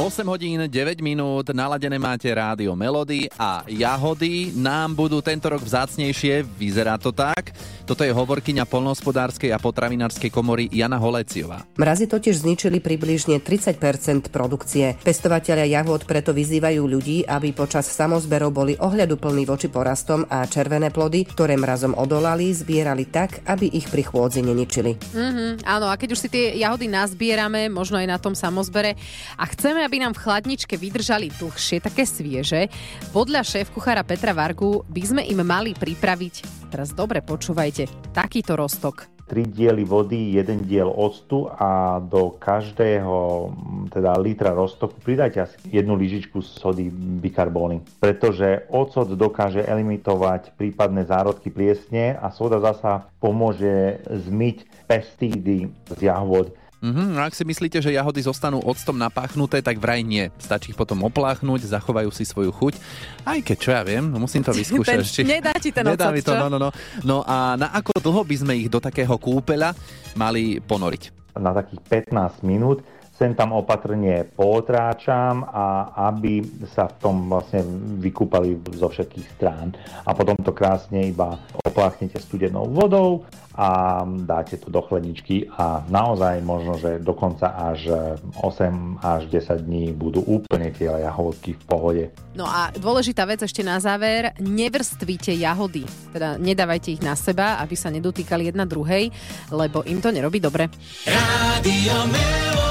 8 0.00 0.24
hodín 0.24 0.64
9 0.64 1.04
minút, 1.04 1.52
naladené 1.52 2.00
máte 2.00 2.32
rádio 2.32 2.72
Melody 2.72 3.28
a 3.36 3.60
jahody 3.68 4.48
nám 4.56 4.96
budú 4.96 5.20
tento 5.20 5.52
rok 5.52 5.60
vzácnejšie, 5.60 6.40
vyzerá 6.56 6.96
to 6.96 7.12
tak. 7.12 7.52
Toto 7.84 8.00
je 8.00 8.08
hovorkyňa 8.08 8.64
polnohospodárskej 8.64 9.52
a 9.52 9.60
potravinárskej 9.60 10.32
komory 10.32 10.72
Jana 10.72 10.96
Holeciová. 10.96 11.68
Mrazy 11.76 12.08
totiž 12.08 12.32
zničili 12.32 12.80
približne 12.80 13.44
30% 13.44 14.32
produkcie. 14.32 14.96
Pestovateľia 15.04 15.68
jahôd 15.68 16.08
preto 16.08 16.32
vyzývajú 16.32 16.80
ľudí, 16.80 17.28
aby 17.28 17.52
počas 17.52 17.84
samozberov 17.92 18.56
boli 18.56 18.80
ohľaduplní 18.80 19.44
voči 19.44 19.68
porastom 19.68 20.24
a 20.32 20.48
červené 20.48 20.88
plody, 20.88 21.28
ktoré 21.28 21.60
mrazom 21.60 21.92
odolali, 21.92 22.48
zbierali 22.56 23.04
tak, 23.04 23.44
aby 23.44 23.68
ich 23.68 23.84
pri 23.92 24.08
chôdzi 24.08 24.40
neničili. 24.40 24.96
Mhm, 25.12 25.68
áno, 25.68 25.92
a 25.92 26.00
keď 26.00 26.16
už 26.16 26.22
si 26.24 26.32
tie 26.32 26.56
jahody 26.56 26.88
nazbierame, 26.88 27.68
možno 27.68 28.00
aj 28.00 28.08
na 28.08 28.16
tom 28.16 28.32
samozbere, 28.32 28.96
a 29.36 29.44
chceme, 29.44 29.89
aby 29.90 30.06
nám 30.06 30.14
v 30.14 30.22
chladničke 30.22 30.78
vydržali 30.78 31.34
dlhšie, 31.34 31.82
také 31.82 32.06
svieže, 32.06 32.70
podľa 33.10 33.42
šéf 33.42 33.74
kuchára 33.74 34.06
Petra 34.06 34.30
Vargu 34.30 34.86
by 34.86 35.02
sme 35.02 35.22
im 35.26 35.42
mali 35.42 35.74
pripraviť, 35.74 36.70
teraz 36.70 36.94
dobre 36.94 37.18
počúvajte, 37.26 38.14
takýto 38.14 38.54
roztok. 38.54 39.10
3 39.26 39.50
diely 39.50 39.82
vody, 39.82 40.38
1 40.38 40.66
diel 40.66 40.86
octu 40.90 41.50
a 41.50 41.98
do 42.02 42.34
každého 42.38 43.50
teda 43.90 44.18
litra 44.18 44.54
roztoku 44.54 44.98
pridajte 45.02 45.38
asi 45.42 45.58
jednu 45.70 45.94
lyžičku 45.94 46.42
sody 46.42 46.90
bikarbóny. 47.22 47.82
Pretože 48.02 48.66
ocot 48.70 49.06
dokáže 49.14 49.62
elimitovať 49.62 50.54
prípadné 50.58 51.06
zárodky 51.06 51.50
pliesne 51.50 52.18
a 52.18 52.30
soda 52.34 52.58
zasa 52.58 53.06
pomôže 53.22 54.02
zmyť 54.06 54.86
pestídy 54.90 55.70
z 55.94 55.98
jahôd. 56.10 56.50
Mhm, 56.80 57.12
no 57.12 57.20
ak 57.20 57.32
si 57.32 57.44
myslíte, 57.44 57.78
že 57.78 57.92
jahody 57.92 58.20
zostanú 58.20 58.56
octom 58.58 58.96
napáchnuté, 58.96 59.60
tak 59.60 59.76
vraj 59.76 60.00
nie. 60.00 60.32
Stačí 60.36 60.72
ich 60.72 60.78
potom 60.78 61.04
opláchnuť, 61.04 61.68
zachovajú 61.68 62.08
si 62.08 62.24
svoju 62.24 62.48
chuť. 62.50 62.74
Aj 63.22 63.36
keď, 63.36 63.56
čo 63.56 63.70
ja 63.70 63.84
viem, 63.84 64.08
no 64.08 64.16
musím 64.16 64.40
to 64.40 64.56
vyskúšať 64.56 64.96
Ten- 64.96 65.04
ešte. 65.04 65.20
nedá 65.22 65.52
ti 65.54 65.70
ten 65.70 65.84
Nedá 65.84 66.08
ocot, 66.08 66.16
mi 66.16 66.22
to, 66.22 66.32
čo? 66.32 66.40
no, 66.40 66.46
no, 66.48 66.58
no. 66.58 66.70
No 67.02 67.16
a 67.22 67.54
na 67.54 67.68
ako 67.70 68.00
dlho 68.00 68.24
by 68.24 68.36
sme 68.38 68.52
ich 68.56 68.66
do 68.66 68.80
takého 68.80 69.12
kúpeľa 69.12 69.76
mali 70.14 70.56
ponoriť? 70.58 71.20
na 71.30 71.54
takých 71.54 72.10
15 72.10 72.42
minút. 72.42 72.82
Sem 73.20 73.36
tam 73.36 73.52
opatrne 73.52 74.24
potráčam 74.32 75.44
a 75.44 75.92
aby 76.08 76.40
sa 76.72 76.88
v 76.88 76.94
tom 77.04 77.28
vlastne 77.28 77.60
vykúpali 78.00 78.56
zo 78.72 78.88
všetkých 78.88 79.36
strán. 79.36 79.76
A 80.08 80.16
potom 80.16 80.40
to 80.40 80.56
krásne 80.56 81.12
iba 81.12 81.36
opláchnete 81.60 82.16
studenou 82.16 82.64
vodou 82.72 83.28
a 83.52 84.00
dáte 84.24 84.56
to 84.56 84.72
do 84.72 84.80
chladničky 84.80 85.52
a 85.52 85.84
naozaj 85.92 86.40
možno, 86.40 86.80
že 86.80 86.96
dokonca 86.96 87.52
až 87.52 87.92
8 88.40 89.04
až 89.04 89.28
10 89.28 89.68
dní 89.68 89.92
budú 89.92 90.24
úplne 90.24 90.72
tie 90.72 90.88
jahodky 90.88 91.60
v 91.60 91.62
pohode. 91.68 92.04
No 92.32 92.48
a 92.48 92.72
dôležitá 92.72 93.28
vec 93.28 93.44
ešte 93.44 93.60
na 93.60 93.76
záver, 93.84 94.32
nevrstvíte 94.40 95.36
jahody. 95.36 95.84
Teda 96.08 96.40
nedávajte 96.40 96.96
ich 96.96 97.04
na 97.04 97.12
seba, 97.12 97.60
aby 97.60 97.76
sa 97.76 97.92
nedotýkali 97.92 98.48
jedna 98.48 98.64
druhej, 98.64 99.12
lebo 99.52 99.84
im 99.84 100.00
to 100.00 100.08
nerobí 100.08 100.40
dobre. 100.40 100.72
Radio 101.04 102.08
Melody. 102.08 102.69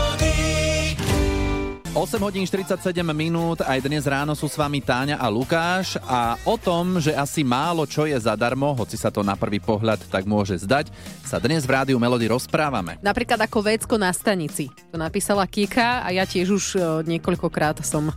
8 1.89 1.98
hodín 2.22 2.46
47 2.46 2.77
minút, 3.10 3.60
aj 3.60 3.81
dnes 3.81 4.05
ráno 4.05 4.31
sú 4.31 4.46
s 4.46 4.53
vami 4.53 4.77
Táňa 4.77 5.17
a 5.17 5.25
Lukáš 5.25 5.98
a 6.00 6.38
o 6.43 6.53
tom, 6.53 6.96
že 6.96 7.12
asi 7.12 7.41
málo 7.41 7.84
čo 7.84 8.05
je 8.05 8.13
zadarmo, 8.15 8.72
hoci 8.74 8.93
sa 8.93 9.10
to 9.10 9.19
na 9.19 9.34
prvý 9.34 9.58
pohľad 9.58 9.98
tak 10.05 10.24
môže 10.24 10.53
zdať, 10.60 10.93
sa 11.25 11.38
dnes 11.38 11.65
v 11.65 11.74
rádiu 11.74 11.98
Melody 11.98 12.29
rozprávame. 12.29 13.01
Napríklad 13.01 13.41
ako 13.41 13.65
vécko 13.65 13.96
na 13.98 14.10
stanici. 14.10 14.69
To 14.88 14.98
napísala 14.98 15.43
Kika 15.43 16.05
a 16.05 16.13
ja 16.13 16.24
tiež 16.24 16.48
už 16.51 16.65
e, 16.72 16.79
niekoľkokrát 17.10 17.81
som 17.81 18.13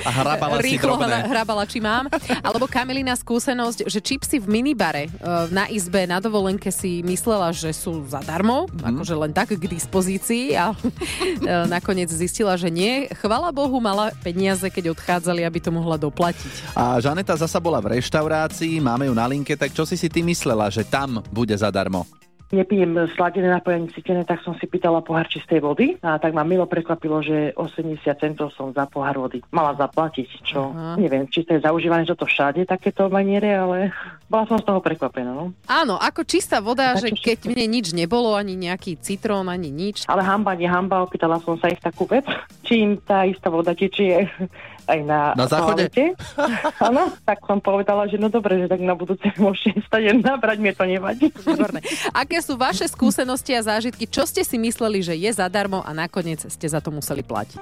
A 0.00 0.10
hrabala 0.12 0.62
si 0.62 0.70
rýchlo 0.70 0.94
drobné. 0.94 1.10
hra- 1.10 1.26
hrabala, 1.28 1.64
či 1.64 1.78
mám. 1.80 2.06
Alebo 2.40 2.64
Kamilina 2.64 3.12
skúsenosť, 3.12 3.84
že 3.84 3.98
čipsy 3.98 4.38
v 4.38 4.46
minibare 4.48 5.02
e, 5.04 5.10
na 5.50 5.66
izbe 5.66 6.06
na 6.06 6.18
dovolenke 6.18 6.70
si 6.70 7.02
myslela, 7.02 7.50
že 7.50 7.72
sú 7.72 8.06
zadarmo, 8.06 8.70
Mhm. 8.70 8.86
akože 8.94 9.14
len 9.18 9.32
tak 9.32 9.50
k 9.50 9.66
dispozícii 9.66 10.54
a 10.54 10.70
e, 10.70 11.66
nakoniec 11.80 12.12
zistila, 12.12 12.52
že 12.60 12.68
nie. 12.68 13.08
Chvala 13.16 13.48
Bohu, 13.48 13.80
mala 13.80 14.12
peniaze, 14.20 14.68
keď 14.68 14.92
odchádzali, 14.92 15.48
aby 15.48 15.58
to 15.64 15.72
mohla 15.72 15.96
doplatiť. 15.96 16.76
A 16.76 17.00
Žaneta 17.00 17.32
zasa 17.40 17.56
bola 17.56 17.80
v 17.80 17.96
reštaurácii, 17.96 18.84
máme 18.84 19.08
ju 19.08 19.14
na 19.16 19.24
linke, 19.24 19.56
tak 19.56 19.72
čo 19.72 19.88
si 19.88 19.96
si 19.96 20.12
ty 20.12 20.20
myslela, 20.20 20.68
že 20.68 20.84
tam 20.84 21.24
bude 21.32 21.56
zadarmo? 21.56 22.19
Nepijem 22.50 23.06
sladené 23.14 23.46
nápoje 23.46 23.78
ani 23.78 23.88
cítené, 23.94 24.26
tak 24.26 24.42
som 24.42 24.58
si 24.58 24.66
pýtala 24.66 25.06
pohár 25.06 25.30
čistej 25.30 25.62
vody 25.62 25.94
a 26.02 26.18
tak 26.18 26.34
ma 26.34 26.42
milo 26.42 26.66
prekvapilo, 26.66 27.22
že 27.22 27.54
80 27.54 28.02
centov 28.18 28.50
som 28.58 28.74
za 28.74 28.90
pohár 28.90 29.22
vody 29.22 29.38
mala 29.54 29.78
zaplatiť, 29.78 30.28
čo 30.42 30.74
Aha. 30.74 30.98
neviem, 30.98 31.30
či 31.30 31.46
to 31.46 31.54
je 31.54 31.62
zaužívané 31.62 32.02
toto 32.02 32.26
všade, 32.26 32.66
takéto 32.66 33.06
maniere, 33.06 33.54
ale 33.54 33.94
bola 34.26 34.50
som 34.50 34.58
z 34.58 34.66
toho 34.66 34.82
prekvapená. 34.82 35.30
No. 35.30 35.54
Áno, 35.70 35.94
ako 35.94 36.26
čistá 36.26 36.58
voda, 36.58 36.98
že 36.98 37.14
keď 37.14 37.46
mne 37.46 37.70
nič 37.70 37.94
nebolo, 37.94 38.34
ani 38.34 38.58
nejaký 38.58 38.98
citrón, 38.98 39.46
ani 39.46 39.70
nič. 39.70 40.10
Ale 40.10 40.26
hamba, 40.26 40.58
nie 40.58 40.66
hamba, 40.66 41.06
opýtala 41.06 41.38
som 41.38 41.54
sa 41.54 41.70
ich 41.70 41.78
takú 41.78 42.10
vec, 42.10 42.26
či 42.70 42.86
im 42.86 43.02
tá 43.02 43.26
istá 43.26 43.50
voda 43.50 43.74
tečie 43.74 44.30
aj 44.86 45.00
na, 45.02 45.34
Na 45.34 45.50
záchode? 45.50 45.90
Áno, 46.86 47.10
tak 47.26 47.42
som 47.42 47.58
povedala, 47.58 48.06
že 48.06 48.14
no 48.14 48.30
dobre, 48.30 48.62
že 48.62 48.70
tak 48.70 48.78
na 48.78 48.94
budúce 48.94 49.26
môžete 49.42 49.82
stať 49.90 50.22
nabrať, 50.22 50.62
mne 50.62 50.72
to 50.78 50.84
nevadí. 50.86 51.26
Výborné. 51.34 51.82
Aké 52.14 52.38
sú 52.38 52.54
vaše 52.54 52.86
skúsenosti 52.86 53.58
a 53.58 53.66
zážitky? 53.66 54.06
Čo 54.06 54.22
ste 54.22 54.46
si 54.46 54.54
mysleli, 54.54 55.02
že 55.02 55.18
je 55.18 55.34
zadarmo 55.34 55.82
a 55.82 55.90
nakoniec 55.90 56.46
ste 56.46 56.66
za 56.70 56.78
to 56.78 56.94
museli 56.94 57.26
platiť? 57.26 57.58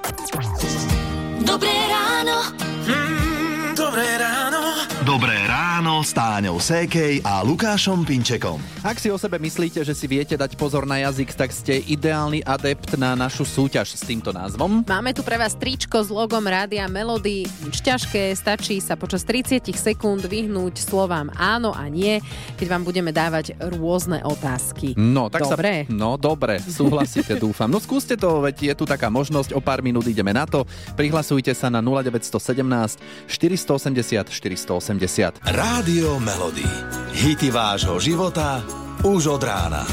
Dobré 1.40 1.72
ráno. 1.88 2.52
Mm, 2.84 3.72
dobré 3.72 4.04
ráno. 4.20 4.60
Dobré 5.08 5.47
ráno 5.78 6.02
s 6.02 6.10
Táňou 6.10 6.58
Sékej 6.58 7.22
a 7.22 7.38
Lukášom 7.46 8.02
Pinčekom. 8.02 8.58
Ak 8.82 8.98
si 8.98 9.14
o 9.14 9.18
sebe 9.20 9.38
myslíte, 9.38 9.78
že 9.86 9.94
si 9.94 10.10
viete 10.10 10.34
dať 10.34 10.58
pozor 10.58 10.82
na 10.82 10.98
jazyk, 11.06 11.38
tak 11.38 11.54
ste 11.54 11.78
ideálny 11.78 12.42
adept 12.42 12.98
na 12.98 13.14
našu 13.14 13.46
súťaž 13.46 13.94
s 13.94 14.02
týmto 14.02 14.34
názvom. 14.34 14.82
Máme 14.82 15.14
tu 15.14 15.22
pre 15.22 15.38
vás 15.38 15.54
tričko 15.54 16.02
s 16.02 16.10
logom 16.10 16.42
Rádia 16.42 16.90
Melody. 16.90 17.46
Nič 17.62 17.78
ťažké, 17.78 18.34
stačí 18.34 18.82
sa 18.82 18.98
počas 18.98 19.22
30 19.22 19.70
sekúnd 19.70 20.26
vyhnúť 20.26 20.82
slovám 20.82 21.30
áno 21.38 21.70
a 21.70 21.86
nie, 21.86 22.18
keď 22.58 22.66
vám 22.74 22.82
budeme 22.82 23.14
dávať 23.14 23.54
rôzne 23.62 24.18
otázky. 24.26 24.98
No, 24.98 25.30
tak 25.30 25.46
Dobre. 25.46 25.86
sa... 25.86 25.94
No, 25.94 26.18
dobre, 26.18 26.58
súhlasíte, 26.58 27.38
dúfam. 27.46 27.70
No 27.70 27.78
skúste 27.78 28.18
to, 28.18 28.42
veď 28.42 28.74
je 28.74 28.82
tu 28.82 28.82
taká 28.82 29.14
možnosť, 29.14 29.54
o 29.54 29.62
pár 29.62 29.86
minút 29.86 30.10
ideme 30.10 30.34
na 30.34 30.42
to. 30.42 30.66
Prihlasujte 30.98 31.54
sa 31.54 31.70
na 31.70 31.78
0917 31.78 33.30
480 33.30 34.26
480. 34.26 35.38
Rádio 35.46 35.67
Melody. 35.68 36.64
Hity 37.12 37.52
vášho 37.52 38.00
života 38.00 38.64
už 39.04 39.36
od 39.36 39.42
rána. 39.44 39.84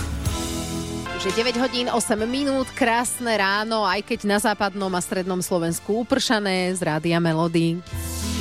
Už 1.19 1.27
je 1.27 1.35
9 1.35 1.51
hodín 1.59 1.91
8 1.91 2.15
minút, 2.23 2.71
krásne 2.71 3.35
ráno, 3.35 3.83
aj 3.83 4.07
keď 4.07 4.19
na 4.23 4.39
západnom 4.39 4.87
a 4.95 5.03
strednom 5.03 5.43
Slovensku 5.43 6.07
upršané 6.07 6.71
z 6.71 6.79
Rádia 6.79 7.19
Melody. 7.19 7.83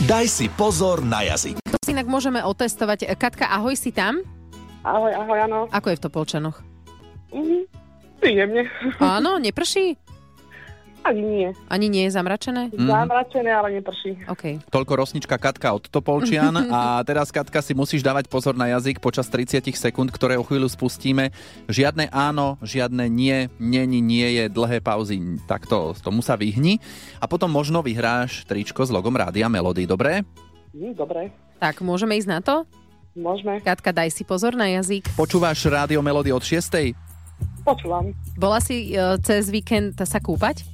Daj 0.07 0.31
si 0.31 0.47
pozor 0.47 1.03
na 1.03 1.27
jazyk. 1.27 1.59
To 1.67 1.79
si 1.83 1.91
inak 1.91 2.07
môžeme 2.07 2.39
otestovať. 2.39 3.11
Katka, 3.19 3.51
ahoj, 3.51 3.75
si 3.75 3.91
tam? 3.91 4.23
Ahoj, 4.87 5.11
ahoj, 5.11 5.39
áno. 5.51 5.59
Ako 5.75 5.91
je 5.91 5.99
v 5.99 6.03
Topolčanoch? 6.07 6.63
Mhm. 7.35 7.67
Príjemne. 8.23 8.71
Áno, 9.03 9.43
neprší? 9.43 9.99
Ani 11.05 11.21
nie. 11.21 11.49
Ani 11.69 11.93
nie 11.93 12.09
je 12.09 12.17
zamračené? 12.17 12.73
Mhm. 12.73 12.89
Zamračené, 12.89 13.53
ale 13.53 13.77
neprší. 13.77 14.25
OK. 14.25 14.65
Toľko 14.73 14.93
rosnička 14.97 15.37
Katka 15.37 15.77
od 15.77 15.85
Topolčian 15.93 16.57
a 16.73 17.05
teraz 17.05 17.29
Katka 17.29 17.61
si 17.61 17.77
musíš 17.77 18.01
dávať 18.01 18.33
pozor 18.33 18.57
na 18.57 18.73
jazyk 18.73 19.05
počas 19.05 19.29
30 19.29 19.69
sekúnd, 19.77 20.09
ktoré 20.09 20.41
o 20.41 20.45
chvíľu 20.49 20.73
spustíme. 20.73 21.29
Žiadne 21.69 22.09
áno, 22.09 22.57
žiadne 22.65 23.13
nie, 23.13 23.53
není, 23.61 24.01
nie 24.01 24.33
je, 24.41 24.45
dlhé 24.49 24.81
pauzy, 24.81 25.21
tak 25.45 25.69
to, 25.69 25.93
tomu 26.01 26.25
sa 26.25 26.41
vyhni. 26.41 26.81
A 27.21 27.29
potom 27.29 27.53
možno 27.53 27.85
vyhráš 27.85 28.49
tričko 28.49 28.81
s 28.81 28.89
logom 28.89 29.13
Rádia 29.13 29.53
Melody, 29.53 29.85
dobre? 29.85 30.25
Hm, 30.73 30.97
dobre, 30.97 31.29
Tak, 31.61 31.85
môžeme 31.85 32.17
ísť 32.17 32.31
na 32.33 32.41
to? 32.41 32.65
môžeme. 33.15 33.63
Katka, 33.63 33.95
daj 33.95 34.11
si 34.11 34.27
pozor 34.27 34.59
na 34.59 34.67
jazyk. 34.75 35.07
Počúvaš 35.15 35.63
Rádio 35.71 36.03
Melody 36.03 36.35
od 36.35 36.43
6. 36.43 36.97
Počúvam. 37.63 38.11
Bola 38.35 38.59
si 38.59 38.91
e, 38.93 38.99
cez 39.23 39.49
víkend 39.49 39.97
sa 40.03 40.19
kúpať? 40.19 40.74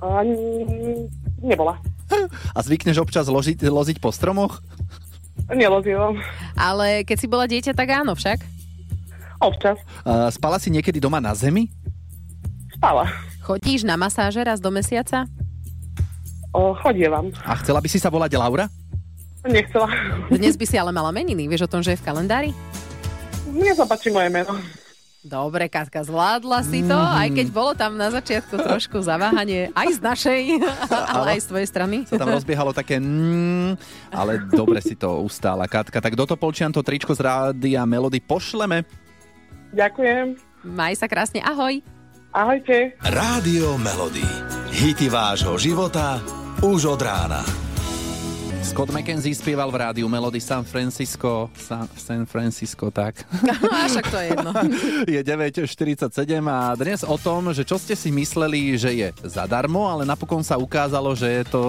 A, 0.00 0.24
nebola. 1.44 1.78
A 2.56 2.58
zvykneš 2.64 3.00
občas 3.00 3.28
ložiť, 3.28 3.60
loziť 3.60 3.96
po 4.00 4.10
stromoch? 4.10 4.60
Nelozievam. 5.50 6.18
Ale 6.54 7.02
keď 7.02 7.16
si 7.16 7.26
bola 7.26 7.44
dieťa, 7.48 7.72
tak 7.74 7.88
áno 7.90 8.14
však? 8.14 8.38
Občas. 9.40 9.80
A 10.04 10.28
spala 10.28 10.60
si 10.60 10.68
niekedy 10.68 11.00
doma 11.00 11.18
na 11.18 11.32
zemi? 11.32 11.72
Spala. 12.76 13.08
Chodíš 13.40 13.82
na 13.88 13.96
masáže 13.96 14.40
raz 14.44 14.60
do 14.60 14.68
mesiaca? 14.68 15.24
O, 16.52 16.76
chodievam. 16.76 17.32
A 17.46 17.56
chcela 17.62 17.80
by 17.80 17.88
si 17.88 17.98
sa 17.98 18.12
volať 18.12 18.36
Laura? 18.36 18.68
Nechcela. 19.48 19.88
Dnes 20.28 20.54
by 20.60 20.66
si 20.68 20.76
ale 20.76 20.92
mala 20.92 21.08
meniny. 21.08 21.48
Vieš 21.48 21.64
o 21.66 21.72
tom, 21.72 21.80
že 21.80 21.96
je 21.96 22.00
v 22.00 22.04
kalendári? 22.04 22.50
Mne 23.48 23.72
sa 23.72 23.88
páči 23.88 24.12
moje 24.12 24.28
meno. 24.28 24.52
Dobre, 25.20 25.68
Katka, 25.68 26.00
zvládla 26.00 26.64
si 26.64 26.80
to, 26.80 26.96
mm. 26.96 27.12
aj 27.20 27.28
keď 27.36 27.46
bolo 27.52 27.76
tam 27.76 28.00
na 28.00 28.08
začiatku 28.08 28.56
trošku 28.56 29.04
zaváhanie 29.04 29.68
aj 29.76 29.88
z 29.92 30.00
našej, 30.00 30.40
ale 31.12 31.36
aj 31.36 31.40
z 31.44 31.46
tvojej 31.52 31.68
strany. 31.68 31.96
Sa 32.08 32.16
tam 32.16 32.32
rozbiehalo 32.32 32.72
také 32.72 32.96
mm, 32.96 33.76
ale 34.08 34.40
dobre 34.48 34.80
si 34.80 34.96
to 34.96 35.20
ustála, 35.20 35.68
Katka. 35.68 36.00
Tak 36.00 36.16
do 36.16 36.24
Topolčian 36.24 36.72
to 36.72 36.80
tričko 36.80 37.12
z 37.12 37.20
rádia 37.20 37.84
Melody 37.84 38.24
pošleme. 38.24 38.88
Ďakujem. 39.76 40.40
Maj 40.64 40.96
sa 40.96 41.04
krásne, 41.04 41.44
ahoj. 41.44 41.84
Ahojte. 42.32 42.96
Rádio 43.04 43.76
Melody. 43.76 44.24
Hity 44.72 45.12
vášho 45.12 45.60
života 45.60 46.16
už 46.64 46.96
od 46.96 47.00
rána. 47.04 47.69
Scott 48.60 48.92
McKenzie 48.92 49.32
spieval 49.32 49.72
v 49.72 49.80
rádiu 49.80 50.04
Melody 50.04 50.36
San 50.36 50.68
Francisco. 50.68 51.48
San, 51.56 51.88
San 51.96 52.28
Francisco, 52.28 52.92
tak. 52.92 53.24
A 53.72 53.88
však 53.88 54.06
to 54.12 54.16
je 54.20 54.26
jedno. 54.36 54.50
je 55.16 55.20
9.47 55.24 56.12
a 56.44 56.76
dnes 56.76 57.00
o 57.00 57.16
tom, 57.16 57.56
že 57.56 57.64
čo 57.64 57.80
ste 57.80 57.96
si 57.96 58.12
mysleli, 58.12 58.76
že 58.76 58.92
je 58.92 59.08
zadarmo, 59.24 59.88
ale 59.88 60.04
napokon 60.04 60.44
sa 60.44 60.60
ukázalo, 60.60 61.16
že 61.16 61.40
je 61.40 61.44
to 61.48 61.62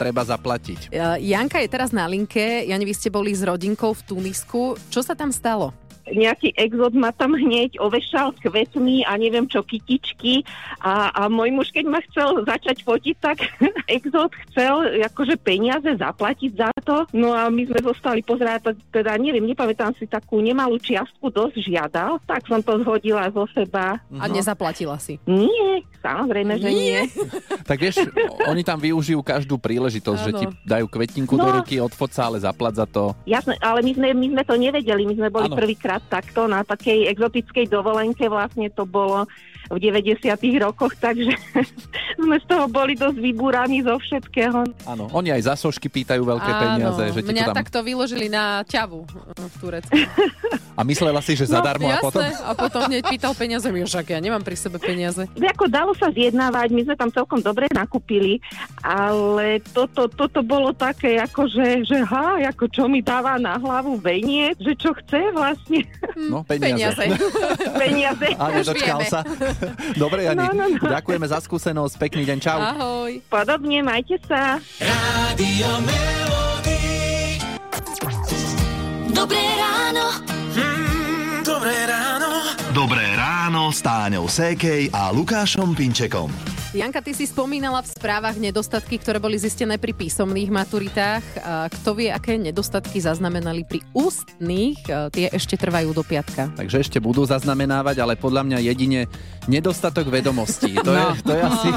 treba 0.00 0.24
zaplatiť. 0.24 0.88
Janka 1.20 1.60
je 1.60 1.68
teraz 1.68 1.92
na 1.92 2.08
linke. 2.08 2.64
Jani, 2.64 2.84
vy 2.88 2.94
ste 2.96 3.12
boli 3.12 3.36
s 3.36 3.44
rodinkou 3.44 3.92
v 3.92 4.02
Tunisku. 4.08 4.80
Čo 4.88 5.04
sa 5.04 5.12
tam 5.12 5.28
stalo? 5.28 5.76
Nejaký 6.12 6.54
exot 6.56 6.94
ma 6.94 7.12
tam 7.14 7.34
hneď 7.34 7.78
ovešal 7.80 8.36
kvetmi 8.40 9.04
a 9.04 9.16
neviem 9.18 9.44
čo, 9.48 9.64
kytičky 9.64 10.42
a, 10.80 11.12
a 11.12 11.22
môj 11.26 11.50
muž, 11.52 11.68
keď 11.74 11.84
ma 11.88 12.00
chcel 12.10 12.44
začať 12.44 12.82
fotiť, 12.84 13.16
tak 13.18 13.36
exot 13.96 14.32
chcel 14.48 14.86
akože 15.04 15.36
peniaze 15.40 15.88
zaplatiť 15.98 16.50
za 16.54 16.70
to. 16.84 17.04
No 17.12 17.34
a 17.34 17.48
my 17.48 17.62
sme 17.66 17.80
zostali 17.82 18.20
pozerať, 18.22 18.76
teda 18.92 19.16
neviem, 19.18 19.44
nepamätám 19.44 19.94
si 19.96 20.08
takú 20.08 20.40
nemalú 20.40 20.76
čiastku, 20.80 21.30
dosť 21.32 21.64
žiadal, 21.64 22.20
tak 22.24 22.44
som 22.46 22.60
to 22.64 22.80
zhodila 22.82 23.28
zo 23.30 23.44
seba. 23.52 24.00
A 24.18 24.26
nezaplatila 24.30 24.96
si? 25.00 25.20
Nie, 25.28 25.84
samozrejme, 26.00 26.58
že 26.60 26.68
nie. 26.70 26.76
nie. 26.76 27.00
tak 27.70 27.78
vieš, 27.80 28.04
oni 28.48 28.62
tam 28.64 28.80
využijú 28.80 29.20
každú 29.20 29.60
príležitosť, 29.60 30.20
ano. 30.20 30.26
že 30.26 30.32
ti 30.32 30.44
dajú 30.64 30.86
kvetinku 30.88 31.34
no. 31.36 31.44
do 31.44 31.48
ruky, 31.60 31.80
odfoť 31.82 32.10
sa, 32.12 32.22
ale 32.30 32.38
zaplat 32.40 32.74
za 32.74 32.86
to. 32.88 33.12
Jasné, 33.28 33.58
ale 33.60 33.84
my 33.84 33.92
sme, 33.94 34.08
my 34.14 34.26
sme 34.38 34.42
to 34.46 34.54
nevedeli, 34.56 35.02
my 35.04 35.14
sme 35.14 35.28
boli 35.28 35.48
prvýkrát 35.52 35.97
takto 36.06 36.46
na 36.46 36.62
takej 36.62 37.10
exotickej 37.10 37.66
dovolenke, 37.66 38.30
vlastne 38.30 38.70
to 38.70 38.86
bolo 38.86 39.26
v 39.68 39.76
90. 39.76 40.24
rokoch, 40.64 40.96
takže 40.96 41.36
sme 42.24 42.36
z 42.40 42.44
toho 42.48 42.66
boli 42.68 42.96
dosť 42.96 43.18
vybúraní 43.20 43.84
zo 43.84 44.00
všetkého. 44.00 44.64
Áno, 44.88 45.12
oni 45.12 45.32
aj 45.36 45.42
za 45.44 45.54
sošky 45.54 45.92
pýtajú 45.92 46.24
veľké 46.24 46.50
Áno, 46.50 46.60
peniaze. 46.60 47.02
Že 47.12 47.22
ti 47.22 47.32
mňa 47.32 47.44
to 47.44 47.50
tam... 47.52 47.56
takto 47.60 47.78
vyložili 47.84 48.26
na 48.32 48.64
ťavu 48.64 49.04
v 49.36 49.54
Turecku. 49.60 49.94
A 50.78 50.86
myslela 50.86 51.18
si, 51.18 51.34
že 51.34 51.50
no, 51.50 51.58
zadarmo 51.58 51.90
jasné. 51.90 51.98
a 51.98 52.06
potom... 52.06 52.22
a 52.22 52.52
potom 52.54 52.80
hneď 52.86 53.02
pýtal 53.10 53.34
peniaze, 53.34 53.66
mi 53.66 53.82
však 53.82 54.14
ja 54.14 54.22
nemám 54.22 54.46
pri 54.46 54.54
sebe 54.54 54.78
peniaze. 54.78 55.26
Ako 55.34 55.66
dalo 55.66 55.90
sa 55.98 56.06
zjednávať, 56.14 56.70
my 56.70 56.86
sme 56.86 56.94
tam 56.94 57.10
celkom 57.10 57.42
dobre 57.42 57.66
nakúpili, 57.74 58.38
ale 58.86 59.58
toto, 59.74 60.06
toto 60.06 60.38
bolo 60.46 60.70
také, 60.70 61.18
ako 61.18 61.50
že, 61.50 61.82
že 61.82 61.98
ha, 62.06 62.38
ako 62.46 62.70
čo 62.70 62.86
mi 62.86 63.02
dáva 63.02 63.42
na 63.42 63.58
hlavu 63.58 63.98
venie, 63.98 64.54
že 64.62 64.78
čo 64.78 64.94
chce 64.94 65.34
vlastne. 65.34 65.82
No, 66.14 66.46
peniaze. 66.46 66.94
Peniaze. 66.94 67.04
peniaze. 67.82 68.28
A 68.38 68.44
nedočkal 68.54 69.00
sa. 69.10 69.26
Dobre, 70.02 70.24
Jani, 70.24 70.38
No, 70.38 70.52
no, 70.52 70.64
no. 70.68 70.88
ďakujeme 70.88 71.26
za 71.26 71.38
skúsenosť, 71.38 71.94
pekný 71.98 72.22
deň, 72.24 72.38
čau. 72.38 72.58
Ahoj. 72.58 73.18
Podobne, 73.26 73.82
majte 73.82 74.16
sa. 74.24 74.62
Rádio 74.78 75.70
Melody. 75.82 76.80
Dobré 79.10 79.42
ráno. 79.58 80.06
Mm, 80.54 81.42
dobré 81.42 81.76
ráno. 81.84 82.30
Dobré 82.70 83.02
ráno 83.02 83.17
s 83.48 83.80
Táňou 83.80 84.28
Sékej 84.28 84.92
a 84.92 85.08
Lukášom 85.08 85.72
Pinčekom. 85.72 86.28
Janka, 86.76 87.00
ty 87.00 87.16
si 87.16 87.24
spomínala 87.24 87.80
v 87.80 87.88
správach 87.88 88.36
nedostatky, 88.36 89.00
ktoré 89.00 89.16
boli 89.16 89.40
zistené 89.40 89.80
pri 89.80 89.96
písomných 89.96 90.52
maturitách. 90.52 91.24
Kto 91.72 91.96
vie, 91.96 92.12
aké 92.12 92.36
nedostatky 92.36 93.00
zaznamenali 93.00 93.64
pri 93.64 93.80
ústnych? 93.96 94.84
Tie 94.84 95.32
ešte 95.32 95.56
trvajú 95.56 95.96
do 95.96 96.04
piatka. 96.04 96.52
Takže 96.60 96.84
ešte 96.84 97.00
budú 97.00 97.24
zaznamenávať, 97.24 98.04
ale 98.04 98.20
podľa 98.20 98.44
mňa 98.44 98.58
jedine 98.68 99.08
nedostatok 99.48 100.12
vedomostí. 100.12 100.76
To, 100.84 100.92
no. 100.92 101.16
je, 101.16 101.24
to 101.24 101.32
je 101.32 101.40
asi 101.40 101.70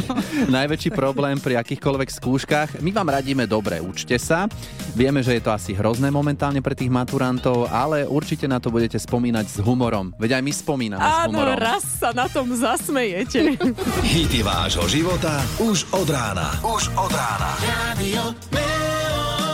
najväčší 0.52 0.92
problém 0.92 1.40
pri 1.40 1.56
akýchkoľvek 1.64 2.10
skúškach. 2.12 2.70
My 2.84 2.92
vám 2.92 3.16
radíme 3.16 3.48
dobre, 3.48 3.80
učte 3.80 4.20
sa. 4.20 4.52
Vieme, 4.92 5.24
že 5.24 5.40
je 5.40 5.44
to 5.48 5.56
asi 5.56 5.72
hrozné 5.72 6.12
momentálne 6.12 6.60
pre 6.60 6.76
tých 6.76 6.92
maturantov, 6.92 7.72
ale 7.72 8.04
určite 8.04 8.44
na 8.44 8.60
to 8.60 8.68
budete 8.68 9.00
spomínať 9.00 9.46
s 9.48 9.58
humorom. 9.64 10.12
Veď 10.20 10.36
aj 10.36 10.44
my 10.44 10.52
spomíname 10.52 11.00
s 11.00 11.16
Áno, 11.24 11.32
humorom. 11.32 11.61
Raz 11.62 11.86
sa 11.86 12.10
na 12.10 12.26
tom 12.26 12.50
zasmejete. 12.58 13.54
Hity 14.14 14.42
vášho 14.42 14.90
života 14.90 15.46
už 15.62 15.86
od 15.94 16.10
rána. 16.10 16.58
Už 16.66 16.90
od 16.98 17.14
rána. 17.14 17.54
Melody. 18.02 19.51